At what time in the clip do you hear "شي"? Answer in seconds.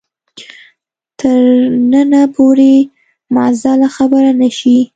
4.57-4.77